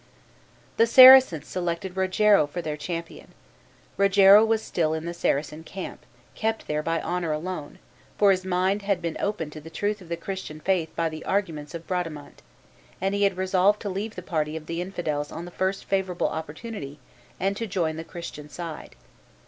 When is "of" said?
10.01-10.09, 11.75-11.85, 14.57-14.65